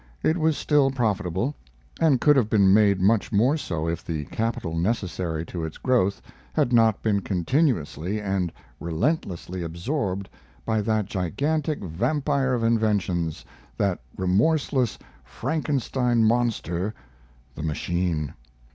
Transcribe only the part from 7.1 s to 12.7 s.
continuously and relentlessly absorbed by that gigantic vampire of